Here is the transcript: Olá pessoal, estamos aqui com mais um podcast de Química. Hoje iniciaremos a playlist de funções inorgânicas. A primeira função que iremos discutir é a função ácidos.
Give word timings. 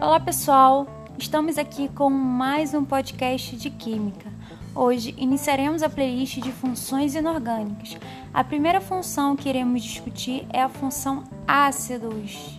Olá 0.00 0.18
pessoal, 0.18 0.86
estamos 1.18 1.58
aqui 1.58 1.86
com 1.90 2.08
mais 2.08 2.72
um 2.72 2.82
podcast 2.82 3.54
de 3.54 3.68
Química. 3.68 4.32
Hoje 4.74 5.14
iniciaremos 5.18 5.82
a 5.82 5.90
playlist 5.90 6.38
de 6.38 6.50
funções 6.50 7.14
inorgânicas. 7.14 7.98
A 8.32 8.42
primeira 8.42 8.80
função 8.80 9.36
que 9.36 9.46
iremos 9.46 9.82
discutir 9.82 10.46
é 10.54 10.62
a 10.62 10.70
função 10.70 11.24
ácidos. 11.46 12.58